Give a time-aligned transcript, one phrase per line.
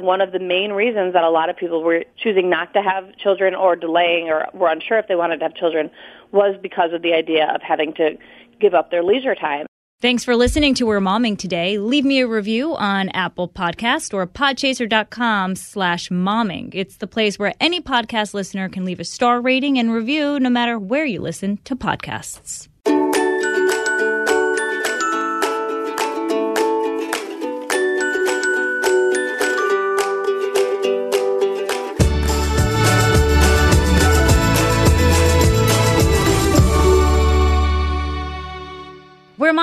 [0.00, 3.16] One of the main reasons that a lot of people were choosing not to have
[3.16, 5.90] children or delaying or were unsure if they wanted to have children
[6.32, 8.16] was because of the idea of having to
[8.60, 9.66] give up their leisure time.
[10.00, 11.76] Thanks for listening to We're Momming today.
[11.76, 16.70] Leave me a review on Apple Podcast or podchaser.com slash momming.
[16.72, 20.48] It's the place where any podcast listener can leave a star rating and review no
[20.48, 22.68] matter where you listen to podcasts.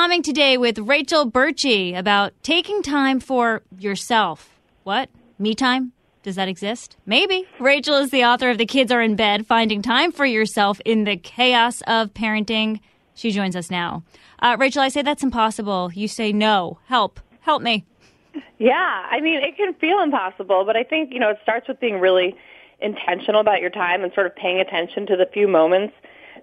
[0.07, 4.57] Today with Rachel Bertsche about taking time for yourself.
[4.83, 5.09] What?
[5.37, 5.91] Me time?
[6.23, 6.95] Does that exist?
[7.05, 7.45] Maybe.
[7.59, 11.03] Rachel is the author of The Kids Are in Bed Finding Time for Yourself in
[11.03, 12.79] the Chaos of Parenting.
[13.15, 14.03] She joins us now.
[14.39, 15.91] Uh, Rachel, I say that's impossible.
[15.93, 16.79] You say no.
[16.85, 17.19] Help.
[17.41, 17.85] Help me.
[18.57, 21.81] Yeah, I mean, it can feel impossible, but I think, you know, it starts with
[21.81, 22.35] being really
[22.79, 25.93] intentional about your time and sort of paying attention to the few moments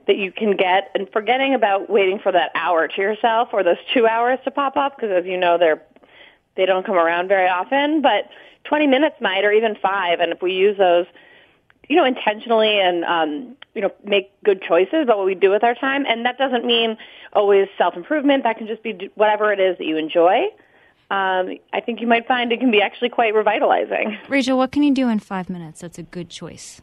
[0.07, 3.77] that you can get and forgetting about waiting for that hour to yourself or those
[3.93, 5.83] two hours to pop up because as you know they're
[6.57, 8.29] they don't come around very often but
[8.65, 11.07] 20 minutes might or even five and if we use those
[11.89, 15.65] you know intentionally and um you know make good choices about what we do with
[15.65, 16.97] our time and that doesn't mean
[17.33, 20.49] always self improvement that can just be whatever it is that you enjoy
[21.11, 24.17] um, I think you might find it can be actually quite revitalizing.
[24.29, 25.83] Rachel, what can you do in five minutes?
[25.83, 26.81] That's a good choice.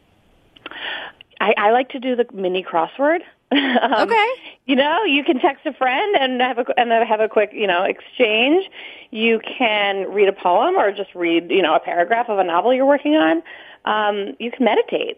[1.42, 3.22] I, I like to do the mini crossword.
[3.52, 4.28] um, Okay.
[4.66, 7.68] You know, you can text a friend and have a and have a quick you
[7.68, 8.70] know exchange.
[9.10, 12.74] You can read a poem or just read you know a paragraph of a novel
[12.74, 13.42] you're working on.
[13.84, 15.18] Um, you can meditate.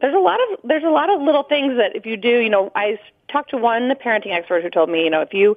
[0.00, 2.48] There's a lot of there's a lot of little things that if you do, you
[2.48, 2.98] know, I
[3.30, 5.56] talked to one parenting expert who told me, you know, if you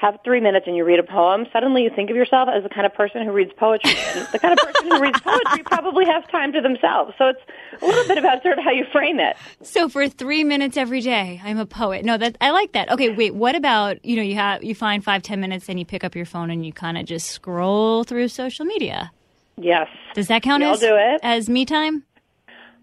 [0.00, 2.70] have three minutes and you read a poem, suddenly you think of yourself as the
[2.70, 3.92] kind of person who reads poetry.
[4.14, 7.12] And the kind of person who reads poetry probably has time to themselves.
[7.18, 7.40] So it's
[7.82, 9.36] a little bit about sort of how you frame it.
[9.62, 12.02] So for three minutes every day, I'm a poet.
[12.04, 12.90] No, that I like that.
[12.90, 13.34] Okay, wait.
[13.34, 16.14] What about you know you have you find five ten minutes and you pick up
[16.16, 19.12] your phone and you kind of just scroll through social media.
[19.58, 19.88] Yes.
[20.14, 21.20] Does that count We as do it.
[21.22, 22.04] as me time?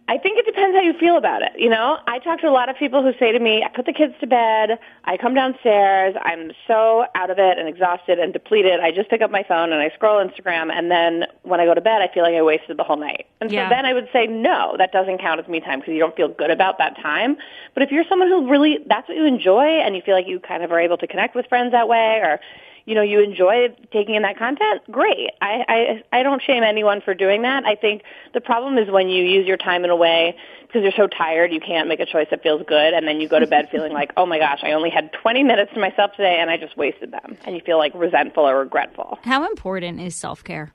[0.10, 1.52] I think it depends how you feel about it.
[1.58, 3.86] You know, I talk to a lot of people who say to me, I put
[3.86, 8.32] the kids to bed, I come downstairs, I'm so out of it and exhausted and
[8.32, 11.66] depleted, I just pick up my phone and I scroll Instagram, and then when I
[11.66, 13.26] go to bed, I feel like I wasted the whole night.
[13.42, 13.68] And Yeah.
[13.68, 16.16] so then I would say, no, that doesn't count as me time because you don't
[16.16, 17.36] feel good about that time.
[17.74, 20.40] But if you're someone who really, that's what you enjoy and you feel like you
[20.40, 22.40] kind of are able to connect with friends that way or
[22.88, 27.02] you know you enjoy taking in that content great I, I i don't shame anyone
[27.02, 28.02] for doing that i think
[28.34, 31.52] the problem is when you use your time in a way because you're so tired
[31.52, 33.94] you can't make a choice that feels good and then you go to bed feeling
[33.94, 36.76] like oh my gosh i only had 20 minutes to myself today and i just
[36.78, 40.74] wasted them and you feel like resentful or regretful How important is self care?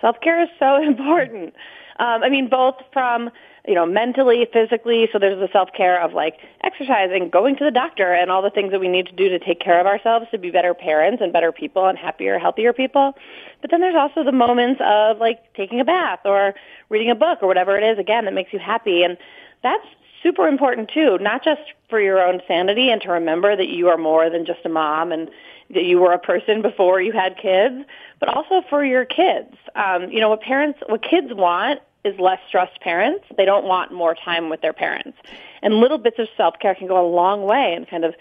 [0.00, 1.54] Self care is so important.
[1.98, 3.30] Um, I mean, both from
[3.66, 5.08] you know mentally, physically.
[5.12, 8.50] So there's the self care of like exercising, going to the doctor, and all the
[8.50, 11.22] things that we need to do to take care of ourselves to be better parents
[11.22, 13.14] and better people and happier, healthier people.
[13.60, 16.54] But then there's also the moments of like taking a bath or
[16.88, 19.16] reading a book or whatever it is again that makes you happy, and
[19.62, 19.86] that's
[20.22, 21.18] super important too.
[21.20, 24.60] Not just for your own sanity and to remember that you are more than just
[24.64, 25.30] a mom and
[25.70, 27.84] that you were a person before you had kids,
[28.20, 29.54] but also for your kids.
[29.74, 33.24] Um, you know, what parents, what kids want is less stressed parents.
[33.36, 35.16] They don't want more time with their parents.
[35.62, 38.14] And little bits of self-care can go a long way in kind of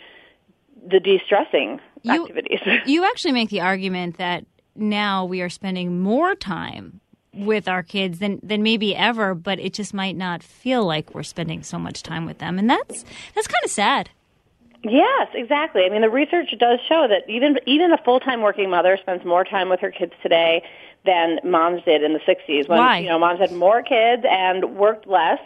[0.90, 2.59] the de-stressing You- activities.
[2.86, 7.00] You actually make the argument that now we are spending more time
[7.34, 11.24] with our kids than than maybe ever, but it just might not feel like we're
[11.24, 13.04] spending so much time with them, and that's
[13.34, 14.10] that's kind of sad.
[14.83, 15.85] Yes, exactly.
[15.85, 19.45] I mean, the research does show that even even a full-time working mother spends more
[19.45, 20.63] time with her kids today
[21.06, 23.00] than moms did in the 60s when Why?
[23.00, 25.39] you know moms had more kids and worked less.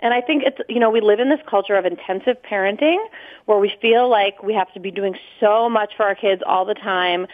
[0.00, 3.04] And I think it's you know we live in this culture of intensive parenting
[3.46, 6.64] where we feel like we have to be doing so much for our kids all
[6.64, 7.26] the time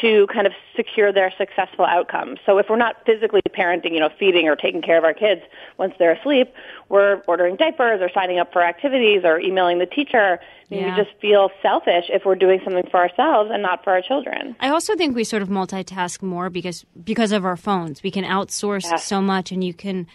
[0.00, 2.38] to kind of secure their successful outcomes.
[2.46, 5.42] So if we're not physically parenting, you know, feeding or taking care of our kids
[5.78, 6.52] once they're asleep,
[6.88, 10.38] we're ordering diapers or signing up for activities or emailing the teacher.
[10.40, 10.96] I mean, Yeah.
[10.96, 14.56] We just feel selfish if we're doing something for ourselves and not for our children.
[14.60, 18.02] I also think we sort of multitask more because because of our phones.
[18.02, 18.96] We can outsource Yeah.
[18.96, 20.06] so much, and you can.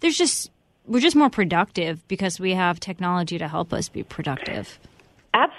[0.00, 0.50] There's just
[0.86, 4.78] we're just more productive because we have technology to help us be productive.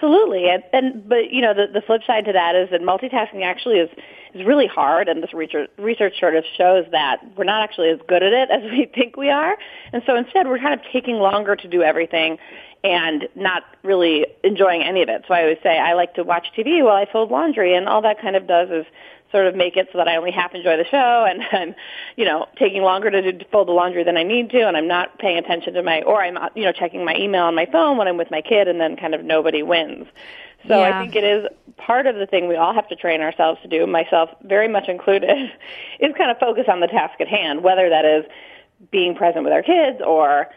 [0.04, 3.42] Absolutely, and, and but you know the the flip side to that is that multitasking
[3.46, 3.90] actually is
[4.34, 8.00] is really hard, and this research research sort of shows that we're not actually as
[8.06, 9.58] good at it as we think we are,
[9.94, 12.38] and so instead we're kind of taking longer to do everything,
[12.84, 15.24] and not really enjoying any of it.
[15.28, 18.02] So I always say I like to watch TV while I fold laundry, and all
[18.02, 18.86] that kind of does is
[19.34, 21.76] sort of make it so that I only half enjoy the show and I'm,
[22.16, 24.78] you know, taking longer to, do, to fold the laundry than I need to and
[24.78, 27.56] I'm not paying attention to my, or I'm, uh, you know, checking my email on
[27.56, 30.06] my phone when I'm with my kid and then kind of nobody wins.
[30.68, 30.98] So yeah.
[30.98, 33.68] I think it is part of the thing we all have to train ourselves to
[33.68, 35.52] do, myself very much included,
[36.00, 38.24] is kind of focus on the task at hand, whether that is
[38.92, 40.48] being present with our kids or,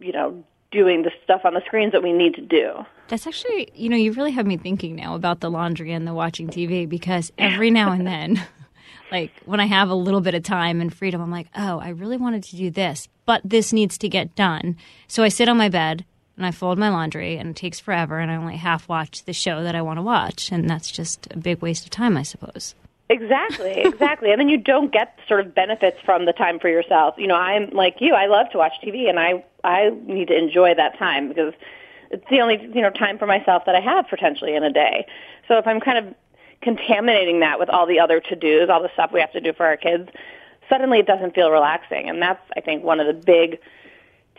[0.00, 0.42] you know,
[0.72, 2.84] doing the stuff on the screens that we need to do.
[3.08, 6.14] That's actually, you know, you really have me thinking now about the laundry and the
[6.14, 8.42] watching TV because every now and then,
[9.12, 11.90] like when I have a little bit of time and freedom, I'm like, oh, I
[11.90, 14.76] really wanted to do this, but this needs to get done.
[15.06, 16.04] So I sit on my bed
[16.36, 19.34] and I fold my laundry and it takes forever and I only half watch the
[19.34, 20.50] show that I want to watch.
[20.50, 22.74] And that's just a big waste of time, I suppose.
[23.08, 24.30] Exactly, exactly.
[24.30, 27.14] and then you don't get sort of benefits from the time for yourself.
[27.18, 30.36] You know, I'm like you, I love to watch TV and I I need to
[30.36, 31.52] enjoy that time because
[32.10, 35.06] it's the only, you know, time for myself that I have potentially in a day.
[35.48, 36.14] So if I'm kind of
[36.60, 39.66] contaminating that with all the other to-dos, all the stuff we have to do for
[39.66, 40.08] our kids,
[40.68, 42.08] suddenly it doesn't feel relaxing.
[42.08, 43.58] And that's I think one of the big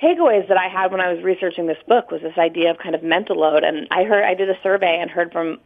[0.02, 2.96] takeaways that I had when I was researching this book was this idea of kind
[2.96, 3.64] of mental load.
[3.64, 5.60] And I heard I did a survey and heard from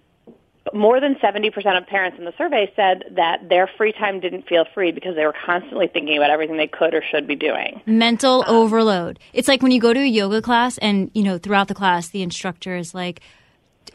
[0.73, 4.65] more than 70% of parents in the survey said that their free time didn't feel
[4.73, 7.81] free because they were constantly thinking about everything they could or should be doing.
[7.85, 9.19] Mental um, overload.
[9.33, 12.09] It's like when you go to a yoga class and, you know, throughout the class,
[12.09, 13.21] the instructor is like,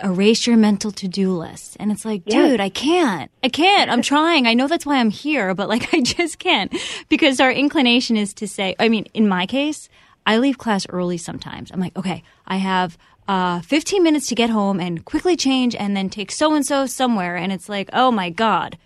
[0.03, 1.77] erase your mental to-do list.
[1.79, 2.61] And it's like, dude, yes.
[2.61, 3.31] I can't.
[3.43, 3.91] I can't.
[3.91, 4.47] I'm trying.
[4.47, 6.75] I know that's why I'm here, but like, I just can't
[7.09, 9.89] because our inclination is to say, I mean, in my case,
[10.27, 11.71] I leave class early sometimes.
[11.71, 12.97] I'm like, okay, I have
[13.29, 16.87] uh, 15 minutes to get home and quickly change and then take so and so
[16.87, 17.37] somewhere.
[17.37, 18.79] And it's like, oh my God.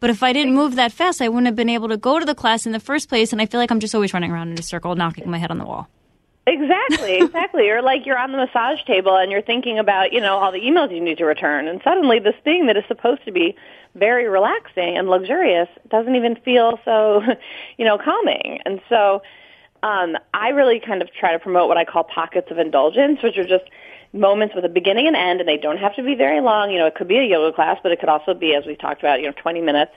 [0.00, 2.26] But if I didn't move that fast, I wouldn't have been able to go to
[2.26, 3.32] the class in the first place.
[3.32, 5.50] And I feel like I'm just always running around in a circle, knocking my head
[5.50, 5.88] on the wall.
[6.46, 7.70] Exactly, exactly.
[7.70, 10.60] or like you're on the massage table and you're thinking about, you know, all the
[10.60, 11.68] emails you need to return.
[11.68, 13.56] And suddenly this thing that is supposed to be
[13.94, 17.22] very relaxing and luxurious doesn't even feel so,
[17.78, 18.58] you know, calming.
[18.66, 19.22] And so
[19.84, 23.36] um, I really kind of try to promote what I call pockets of indulgence, which
[23.36, 23.64] are just
[24.14, 26.70] moments with a beginning and end, and they don't have to be very long.
[26.70, 28.76] You know, it could be a yoga class, but it could also be, as we
[28.76, 29.92] talked about, you know, 20 minutes,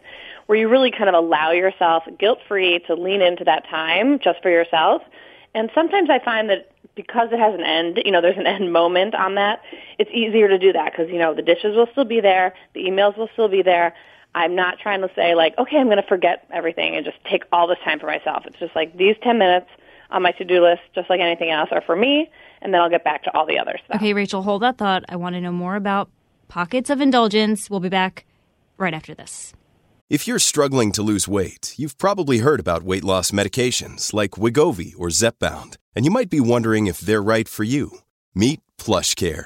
[0.47, 4.49] where you really kind of allow yourself guilt-free to lean into that time just for
[4.49, 5.03] yourself.
[5.55, 8.73] And sometimes I find that because it has an end, you know, there's an end
[8.73, 9.61] moment on that,
[9.97, 12.81] it's easier to do that because, you know, the dishes will still be there, the
[12.81, 13.93] emails will still be there.
[14.37, 17.43] I'm not trying to say like, okay, I'm going to forget everything and just take
[17.51, 18.45] all this time for myself.
[18.45, 19.67] It's just like these 10 minutes
[20.11, 22.29] on my to-do list, just like anything else, are for me
[22.61, 23.97] and then I'll get back to all the other stuff.
[23.97, 25.03] Okay, Rachel, hold that thought.
[25.09, 26.09] I want to know more about
[26.47, 27.69] pockets of indulgence.
[27.69, 28.25] We'll be back
[28.77, 29.53] right after this.
[30.09, 34.93] If you're struggling to lose weight, you've probably heard about weight loss medications like Wegovy
[34.97, 37.99] or Zepbound, and you might be wondering if they're right for you.
[38.33, 39.45] Meet PlushCare,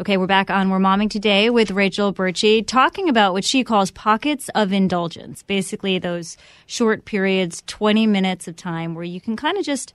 [0.00, 3.90] Okay, we're back on We're Momming Today with Rachel Bertsche talking about what she calls
[3.90, 5.42] pockets of indulgence.
[5.42, 6.36] Basically, those
[6.66, 9.92] short periods, 20 minutes of time where you can kind of just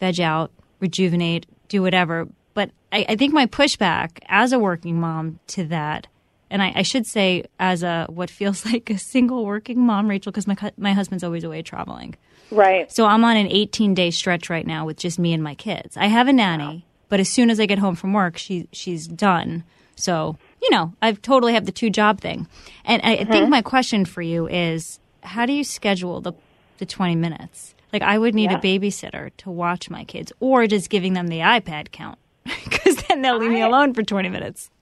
[0.00, 0.50] veg out,
[0.80, 2.28] rejuvenate, do whatever.
[2.52, 6.06] But I, I think my pushback as a working mom to that
[6.50, 10.30] and I, I, should say, as a what feels like a single working mom, Rachel,
[10.30, 12.16] because my my husband's always away traveling.
[12.50, 12.92] Right.
[12.92, 15.96] So I'm on an 18 day stretch right now with just me and my kids.
[15.96, 16.93] I have a nanny, wow.
[17.14, 19.62] But as soon as I get home from work, she she's done.
[19.94, 22.48] So you know, I've totally have the two job thing.
[22.84, 23.30] And I mm-hmm.
[23.30, 26.32] think my question for you is, how do you schedule the
[26.78, 27.76] the 20 minutes?
[27.92, 28.58] Like I would need yeah.
[28.58, 33.22] a babysitter to watch my kids, or just giving them the iPad count, because then
[33.22, 34.72] they'll leave me alone for 20 minutes.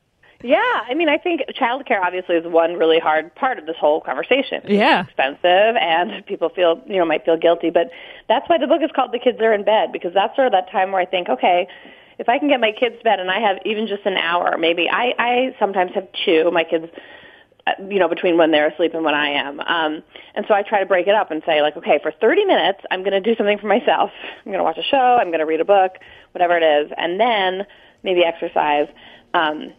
[0.42, 4.00] Yeah, I mean, I think childcare obviously is one really hard part of this whole
[4.00, 4.62] conversation.
[4.66, 7.90] Yeah, it's expensive, and people feel you know might feel guilty, but
[8.26, 10.52] that's why the book is called "The Kids Are in Bed" because that's sort of
[10.52, 11.68] that time where I think, okay,
[12.19, 14.57] if I can get my kids to bed and I have even just an hour,
[14.59, 16.50] maybe I I sometimes have two.
[16.50, 16.87] My kids
[17.64, 19.61] uh, you know, between when they're asleep and when I am.
[19.61, 20.02] Um,
[20.35, 22.81] and so I try to break it up and say, like, okay, for 30 minutes,
[22.90, 24.11] I'm going to do something for myself.
[24.38, 24.97] I'm going to watch a show.
[25.21, 25.92] I'm going to read a book,
[26.33, 27.64] whatever it is, and then
[28.02, 28.88] maybe exercise.
[29.33, 29.73] Um,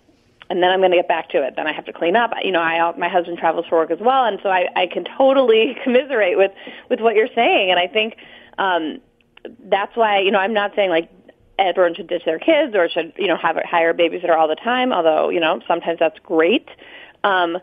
[0.50, 1.56] and then I'm going to get back to it.
[1.58, 2.32] Then I have to clean up.
[2.42, 5.04] You know, I my husband travels for work as well, and so I, I can
[5.18, 6.52] totally commiserate with
[6.90, 7.72] with what you're saying.
[7.72, 8.16] And I think
[8.58, 9.02] um,
[9.66, 11.10] that's why you know I'm not saying like
[11.60, 14.56] everyone should ditch their kids or should you know have hire a babysitter all the
[14.56, 14.92] time.
[14.92, 16.68] Although you know sometimes that's great.
[17.24, 17.58] Um,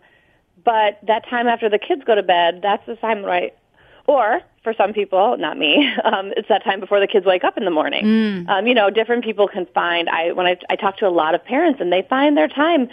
[0.65, 3.55] but that time after the kids go to bed, that's the time right.
[4.07, 7.57] Or for some people, not me, um, it's that time before the kids wake up
[7.57, 8.05] in the morning.
[8.05, 8.49] Mm.
[8.49, 10.09] Um, you know, different people can find.
[10.09, 12.89] I when I, I talk to a lot of parents, and they find their time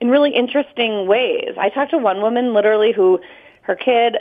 [0.00, 1.54] in really interesting ways.
[1.58, 3.20] I talked to one woman literally who
[3.62, 4.16] her kid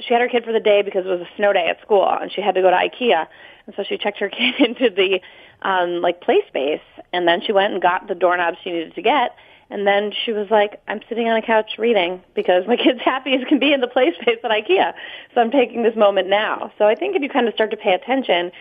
[0.00, 2.06] she had her kid for the day because it was a snow day at school
[2.08, 3.26] and she had to go to IKEA
[3.66, 5.20] and so she checked her kid into the
[5.62, 6.80] um like play space
[7.12, 9.36] and then she went and got the doorknobs she needed to get
[9.70, 13.34] and then she was like, I'm sitting on a couch reading because my kid's happy
[13.34, 14.94] as can be in the play space at IKEA.
[15.34, 16.72] So I'm taking this moment now.
[16.78, 18.52] So I think if you kind of start to pay attention,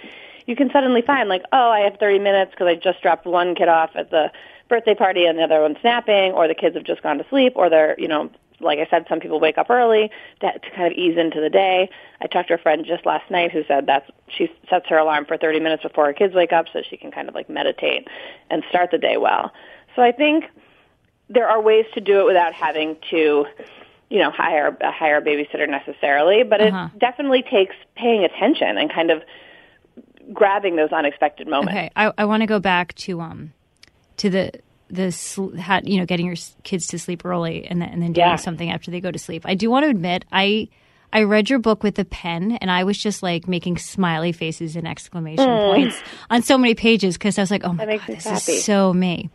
[0.47, 3.55] you can suddenly find like, oh, I have 30 minutes because I just dropped one
[3.55, 4.31] kid off at the
[4.67, 7.53] birthday party and the other one's napping, or the kids have just gone to sleep,
[7.55, 8.31] or they're, you know,
[8.65, 10.09] like I said, some people wake up early
[10.41, 11.89] to, to kind of ease into the day.
[12.21, 15.25] I talked to a friend just last night who said that's she sets her alarm
[15.25, 18.07] for 30 minutes before her kids wake up so she can kind of like meditate
[18.49, 19.51] and start the day well.
[19.95, 20.45] So I think
[21.29, 23.45] there are ways to do it without having to
[24.09, 26.89] you know hire hire a babysitter necessarily but uh-huh.
[26.93, 29.23] it definitely takes paying attention and kind of
[30.31, 33.53] grabbing those unexpected moments okay i, I want to go back to um
[34.17, 34.51] to the
[34.95, 38.35] the you know getting your kids to sleep early and then, and then doing yeah.
[38.35, 40.67] something after they go to sleep i do want to admit i
[41.13, 44.75] I read your book with a pen and I was just like making smiley faces
[44.75, 45.73] and exclamation mm.
[45.73, 48.53] points on so many pages because I was like, oh my God, this happy.
[48.53, 49.29] is so me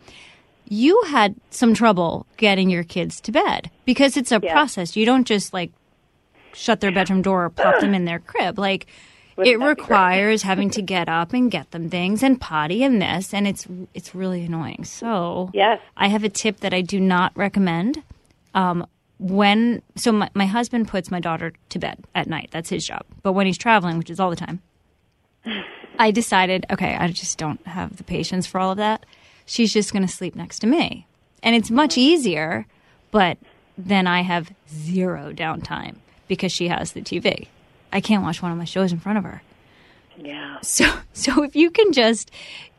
[0.71, 4.53] you had some trouble getting your kids to bed because it's a yeah.
[4.53, 4.95] process.
[4.95, 5.69] You don't just like
[6.53, 8.57] shut their bedroom door or plop them in their crib.
[8.57, 8.87] Like
[9.37, 13.47] it requires having to get up and get them things and potty and this and
[13.47, 14.83] it's it's really annoying.
[14.85, 15.79] So yes.
[15.97, 18.03] I have a tip that I do not recommend.
[18.53, 18.85] Um,
[19.17, 22.49] when so my, my husband puts my daughter to bed at night.
[22.51, 23.03] That's his job.
[23.21, 24.61] But when he's traveling, which is all the time,
[25.99, 29.05] I decided, okay, I just don't have the patience for all of that
[29.51, 31.05] she's just going to sleep next to me.
[31.43, 32.65] And it's much easier,
[33.11, 33.37] but
[33.77, 35.95] then I have zero downtime
[36.27, 37.47] because she has the TV.
[37.91, 39.41] I can't watch one of my shows in front of her.
[40.17, 40.59] Yeah.
[40.61, 42.31] So so if you can just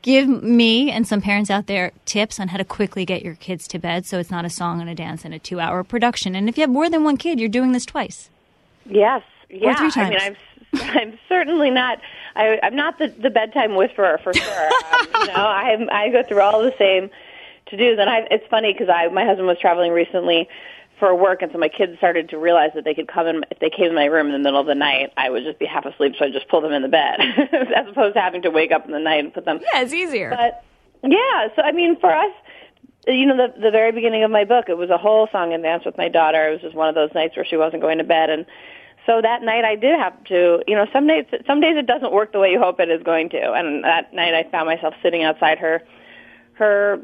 [0.02, 3.68] give me and some parents out there tips on how to quickly get your kids
[3.68, 6.34] to bed so it's not a song and a dance and a 2-hour production.
[6.34, 8.28] And if you have more than one kid, you're doing this twice.
[8.84, 9.22] Yes.
[9.48, 9.70] Yeah.
[9.70, 10.16] Or three times.
[10.18, 10.36] I mean, I'm
[10.74, 12.00] I'm certainly not.
[12.34, 14.64] I, I'm not the, the bedtime whisperer for sure.
[14.64, 17.10] um, you know, I I go through all the same
[17.66, 18.26] to dos, and I.
[18.30, 20.48] It's funny because I my husband was traveling recently
[21.02, 23.58] for work, and so my kids started to realize that they could come in if
[23.58, 25.12] they came in my room in the middle of the night.
[25.16, 27.18] I would just be half asleep, so I just pull them in the bed,
[27.74, 29.58] as opposed to having to wake up in the night and put them.
[29.74, 30.30] Yeah, it's easier.
[30.30, 30.62] But
[31.02, 32.30] yeah, so I mean, for us,
[33.08, 35.64] you know, the the very beginning of my book, it was a whole song and
[35.64, 36.50] dance with my daughter.
[36.50, 38.46] It was just one of those nights where she wasn't going to bed, and
[39.04, 42.12] so that night I did have to, you know, some days some days it doesn't
[42.12, 43.52] work the way you hope it is going to.
[43.54, 45.82] And that night I found myself sitting outside her
[46.52, 47.00] her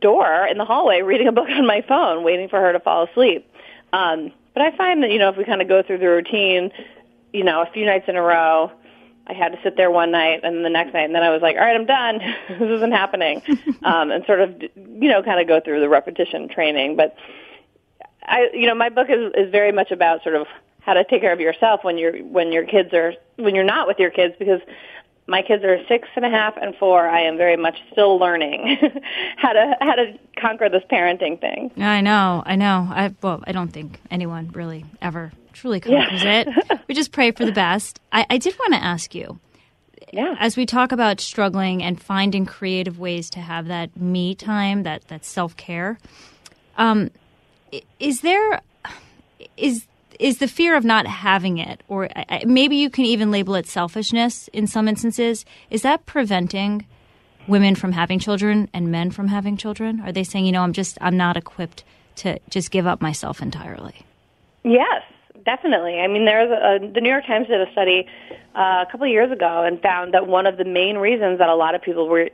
[0.00, 3.04] door in the hallway reading a book on my phone, waiting for her to fall
[3.04, 3.50] asleep.
[3.92, 6.72] Um, but I find that, you know, if we kind of go through the routine,
[7.32, 8.72] you know, a few nights in a row,
[9.26, 11.30] I had to sit there one night and then the next night, and then I
[11.30, 12.18] was like, all right, I'm done.
[12.48, 13.42] this isn't happening.
[13.82, 16.96] um, and sort of, you know, kind of go through the repetition training.
[16.96, 17.16] But
[18.22, 20.46] I, you know, my book is, is very much about sort of
[20.80, 23.88] how to take care of yourself when you're when your kids are when you're not
[23.88, 24.60] with your kids because
[25.26, 27.08] my kids are six and a half and four.
[27.08, 28.78] I am very much still learning
[29.36, 31.72] how to how to conquer this parenting thing.
[31.76, 32.88] I know, I know.
[32.90, 36.44] I well, I don't think anyone really ever truly conquers yeah.
[36.46, 36.80] it.
[36.86, 37.98] We just pray for the best.
[38.12, 39.40] I, I did want to ask you.
[40.12, 40.36] Yeah.
[40.38, 45.08] As we talk about struggling and finding creative ways to have that me time, that
[45.08, 45.98] that self care,
[46.76, 47.10] um,
[47.98, 48.60] is there
[49.56, 49.86] is
[50.18, 52.08] is the fear of not having it, or
[52.44, 55.44] maybe you can even label it selfishness in some instances.
[55.70, 56.86] Is that preventing
[57.48, 60.00] women from having children and men from having children?
[60.00, 61.84] Are they saying, you know, I'm just I'm not equipped
[62.16, 63.94] to just give up myself entirely?
[64.64, 65.02] Yes,
[65.44, 66.00] definitely.
[66.00, 68.06] I mean, there's a, the New York Times did a study
[68.54, 71.48] uh, a couple of years ago and found that one of the main reasons that
[71.48, 72.30] a lot of people were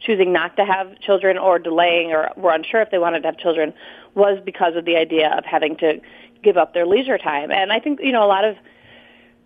[0.00, 3.38] choosing not to have children or delaying or were unsure if they wanted to have
[3.38, 3.72] children
[4.14, 6.00] was because of the idea of having to
[6.42, 7.50] give up their leisure time.
[7.50, 8.56] And I think, you know, a lot of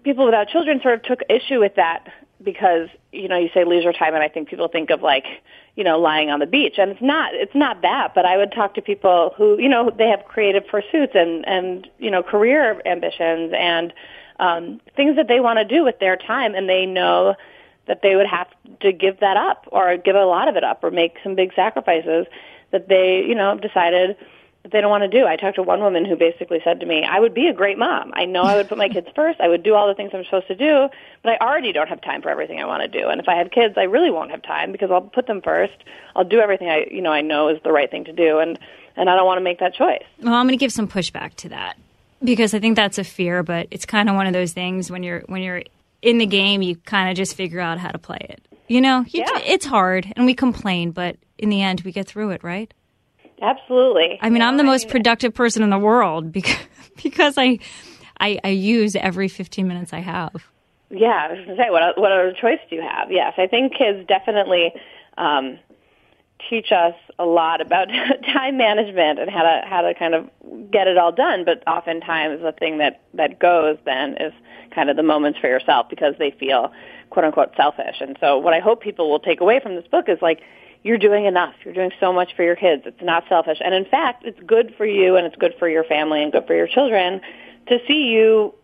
[0.04, 2.06] people without children sort of took issue with that
[2.42, 5.24] because, you know, you say leisure time and I think people think of like,
[5.76, 6.74] you know, lying on the beach.
[6.78, 9.90] And it's not, it's not that, but I would talk to people who, you know,
[9.90, 13.92] they have creative pursuits and, and, you know, career ambitions and,
[14.40, 17.34] um, things that they want to do with their time and they know
[17.86, 18.48] that they would have
[18.80, 21.52] to give that up or give a lot of it up or make some big
[21.54, 22.26] sacrifices
[22.72, 24.16] that they, you know, decided
[24.64, 25.26] that they don't want to do.
[25.26, 27.78] I talked to one woman who basically said to me, I would be a great
[27.78, 28.10] mom.
[28.14, 29.40] I know I would put my kids first.
[29.40, 30.88] I would do all the things I'm supposed to do,
[31.22, 33.08] but I already don't have time for everything I want to do.
[33.08, 35.74] And if I have kids, I really won't have time because I'll put them first.
[36.16, 38.38] I'll do everything I, you know, I know is the right thing to do.
[38.38, 38.58] And,
[38.96, 40.02] and I don't want to make that choice.
[40.22, 41.76] Well, I'm going to give some pushback to that
[42.22, 45.02] because I think that's a fear, but it's kind of one of those things when
[45.02, 45.62] you're, when you're
[46.00, 48.40] in the game, you kind of just figure out how to play it.
[48.66, 49.40] You know, you, Yeah.
[49.44, 52.72] it's hard and we complain, but in the end, we get through it, right?
[53.42, 54.18] Absolutely.
[54.22, 56.56] I mean, I'm the most productive person in the world because
[57.02, 57.58] because I,
[58.20, 60.44] I I use every 15 minutes I have.
[60.90, 63.10] Yeah, I was going to say, what, what other choice do you have?
[63.10, 64.72] Yes, I think kids definitely
[65.18, 65.58] um,
[66.48, 67.86] teach us a lot about
[68.32, 70.28] time management and how to how to kind of
[70.70, 71.44] get it all done.
[71.44, 74.32] But oftentimes, the thing that that goes then is
[74.74, 76.72] kind of the moments for yourself because they feel
[77.10, 77.96] quote unquote selfish.
[78.00, 80.40] And so, what I hope people will take away from this book is like.
[80.84, 81.54] You're doing enough.
[81.64, 82.84] You're doing so much for your kids.
[82.86, 83.58] It's not selfish.
[83.64, 86.46] And in fact, it's good for you and it's good for your family and good
[86.46, 87.20] for your children
[87.66, 88.54] to see you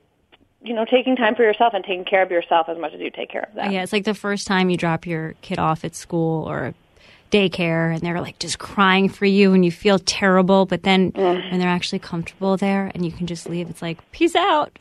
[0.62, 3.10] you know, taking time for yourself and taking care of yourself as much as you
[3.10, 3.72] take care of them.
[3.72, 6.74] Yeah, it's like the first time you drop your kid off at school or
[7.30, 11.58] daycare and they're like just crying for you and you feel terrible, but then when
[11.58, 14.70] they're actually comfortable there and you can just leave, it's like peace out.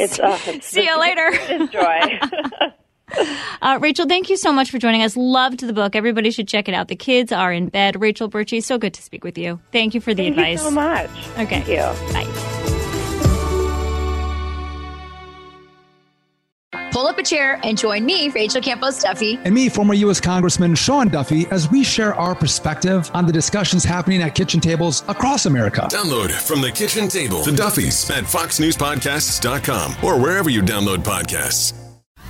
[0.00, 1.28] It's, uh, it's See you later.
[1.32, 2.70] It's joy.
[3.60, 5.16] Uh, Rachel, thank you so much for joining us.
[5.16, 5.96] Loved the book.
[5.96, 6.86] Everybody should check it out.
[6.86, 8.00] The kids are in bed.
[8.00, 9.58] Rachel Bertsche, so good to speak with you.
[9.72, 10.58] Thank you for the Thank advice.
[10.60, 11.10] you so much.
[11.38, 11.60] Okay.
[11.62, 12.12] Thank you.
[12.12, 12.28] Bye.
[16.92, 19.38] Pull up a chair and join me, Rachel Campos Duffy.
[19.44, 20.20] and me, former U.S.
[20.20, 25.02] Congressman Sean Duffy, as we share our perspective on the discussions happening at kitchen tables
[25.08, 25.88] across America.
[25.90, 31.72] Download from the kitchen table the Duffys at foxnewspodcasts.com or wherever you download podcasts.